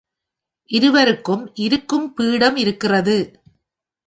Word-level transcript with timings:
இருவருக்கும் 0.69 1.43
இருக்கும் 1.57 2.07
பீடம் 2.13 2.55
இருக்கிறது. 2.55 3.17